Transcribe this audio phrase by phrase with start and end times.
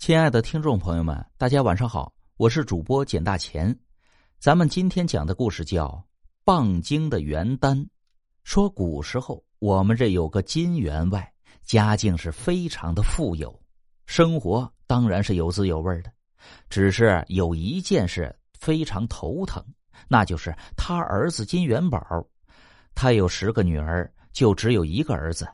[0.00, 3.78] 亲爱的听众朋友们，大家晚上好，我是主播简大钱。
[4.38, 5.88] 咱们今天讲的故事叫
[6.42, 7.76] 《棒精的元丹》。
[8.42, 11.30] 说古时候，我们这有个金员外，
[11.64, 13.54] 家境是非常的富有，
[14.06, 16.10] 生活当然是有滋有味的。
[16.70, 19.62] 只是有一件事非常头疼，
[20.08, 22.00] 那就是他儿子金元宝。
[22.94, 25.46] 他有十个女儿，就只有一个儿子。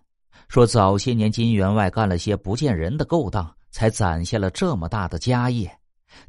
[0.47, 3.53] 说早些年金员外干了些不见人的勾当。
[3.77, 5.71] 才攒下了这么大的家业，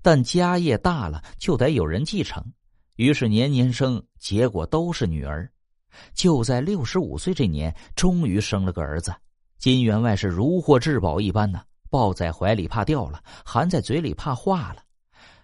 [0.02, 2.44] 但家业大了就得有人继承，
[2.98, 5.50] 于是年年生，结果都是女儿。
[6.14, 9.16] 就在六十五岁这年，终于生了个儿子。
[9.60, 14.84] 金员外是如获至宝一般呢，抱在怀里怕掉了，含在嘴里怕化了。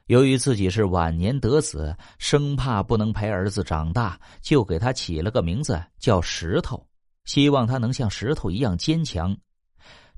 [0.07, 6.85] 由于自己是晚年得子，生怕不能陪儿子长大，就给他起了个名字叫石头，
[7.23, 9.33] 希望他能像石头一样坚强。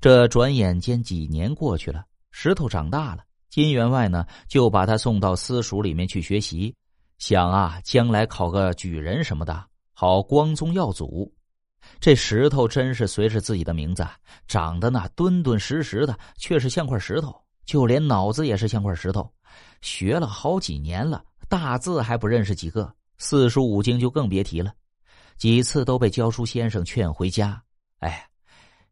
[0.06, 6.72] 这转眼间几年过去了，石头长大了，金员外呢就把他送到私塾里面去学习，
[7.18, 11.34] 想啊将来考个举人什么的，好光宗耀祖。
[11.98, 14.06] 这石头真是随着自己的名字，
[14.46, 17.34] 长得那敦敦实实的，却是像块石头，
[17.64, 19.28] 就连脑子也是像块石头。
[19.82, 24.72] 学了好几年了，大字还不认识几个，四书五经就更别提了，
[25.36, 27.60] 几次都被教书先生劝回家。
[27.98, 28.24] 哎。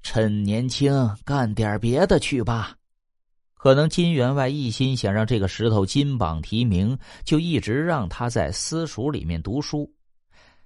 [0.05, 0.93] 趁年轻
[1.25, 2.77] 干点别的去吧，
[3.55, 9.91] 可能金员外一心想让这个石头金榜题名，就一直让他在私塾里面读书。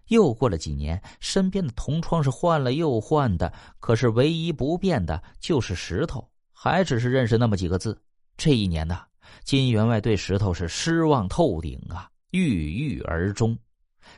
[0.09, 7.97] 又过了几年，身边的同窗是换了又换的，可是唯一不变的就是石头，还只是认识那么几个字。
[8.37, 9.03] 这一年呢，
[9.45, 13.57] 金员外对石头是失望透顶啊，郁郁而终。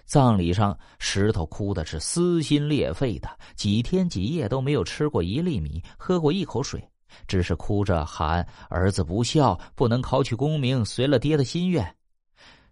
[0.04, 6.82] 葬礼上，石头哭的是撕心裂肺的，几天几夜都没有吃过一粒米，喝过一口水，
[7.26, 11.96] 只是哭着喊儿子不孝，不能考取功名，随了爹的心愿。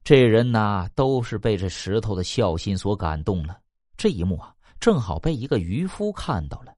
[0.04, 3.58] 这人呐，都是被这石头的孝心所感动了。
[3.96, 6.72] 这一幕啊，正好被一个渔夫看到了。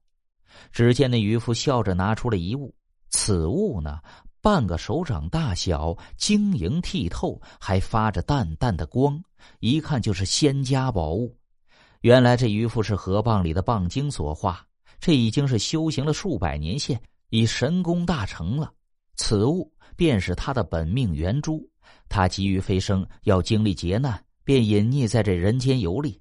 [0.71, 2.73] 只见那渔夫笑着拿出了一物，
[3.09, 3.99] 此物呢，
[4.41, 9.21] 半个手掌大小，晶莹剔透，还发着淡淡的光。
[9.59, 11.37] 一看就是仙家宝物，
[12.01, 14.65] 原来这渔夫是河蚌里的蚌精所化，
[14.99, 16.99] 这已经是修行了数百年线，
[17.29, 18.73] 已神功大成了。
[19.15, 21.67] 此物便是他的本命圆珠，
[22.09, 26.19] 他急于飞升，要经历劫难，便隐匿在这人间游历。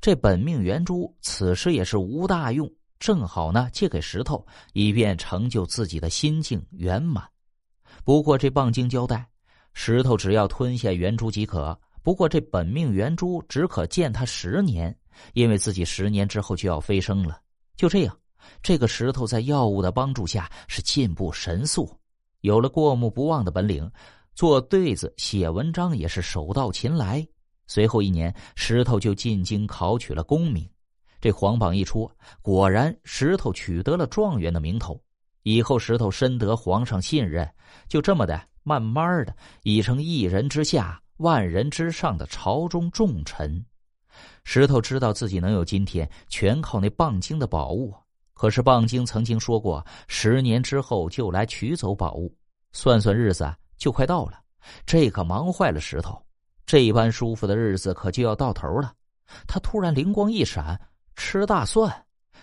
[0.00, 7.28] 这本命圆珠此时也是无大用，正好呢借给石头，以便成就自己的心境圆满。
[8.04, 9.26] 不过这蚌精交代，
[9.72, 11.76] 石头只要吞下圆珠即可。
[12.02, 14.96] 不过，这本命圆珠只可见他十年，
[15.34, 17.40] 因为自己十年之后就要飞升了。
[17.76, 18.18] 就这样，
[18.62, 21.94] 这个石头在药物的帮助下是进步神速，
[22.40, 23.90] 有了过目不忘的本领，
[24.34, 27.26] 做对子、写文章也是手到擒来。
[27.66, 30.66] 随后一年，石头就进京考取了功名。
[31.20, 32.10] 这皇榜一出，
[32.42, 35.00] 果然石头取得了状元的名头。
[35.42, 37.48] 以后，石头深得皇上信任，
[37.88, 41.00] 就这么的，慢慢的已成一人之下。
[41.18, 43.62] 万人之上的朝中重臣，
[44.42, 47.94] 石头知道自己能有今天，全靠那棒精的宝物。
[48.32, 52.34] 可是棒精曾经说过，十年之后就来取走宝物。
[52.72, 54.40] 算算日子，就快到了。
[54.86, 56.18] 这可忙坏了石头，
[56.64, 58.94] 这般舒服的日子可就要到头了。
[59.46, 60.80] 他突然灵光一闪，
[61.20, 61.94] 吃大蒜。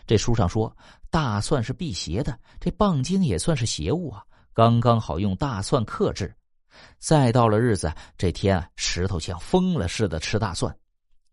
[0.05, 0.71] 这书上说，
[1.09, 4.23] 大蒜是辟邪的，这棒精也算是邪物啊，
[4.53, 6.31] 刚刚好用大蒜克制。
[6.99, 10.73] 再到了日子，这天石头像疯了似的吃大蒜，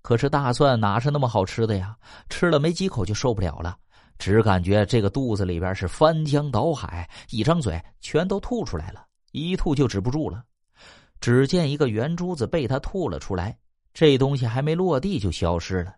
[0.00, 1.94] 可是大蒜哪是那么好吃的呀？
[2.30, 3.76] 吃了没几口就受不了了，
[4.18, 10.42] 只感觉这个肚子里边是翻江倒海，一张嘴全都吐出来了，一吐就止不住了。
[11.20, 13.56] 只见一个圆珠子被他吐了出来，
[13.92, 15.94] 这东西还没落地就消失了。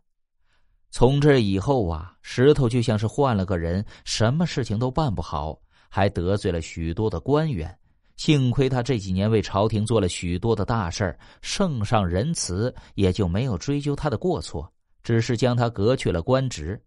[0.96, 7.78] 从这以后啊，石头就像是换了个人，什么事情都办不好，还得罪了许多的官员。
[8.16, 14.72] 幸亏他这几年为朝廷做了许多的大事儿圣上仁慈，也就没有追究他的过错，
[15.02, 16.82] 只是将他革去了官职。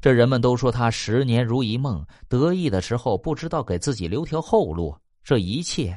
[0.00, 4.96] 这人们都说他十年如一梦，得意的时候不知道给自己留条后路。
[5.22, 5.94] 这一切，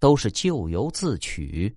[0.00, 1.72] 都是咎由自取。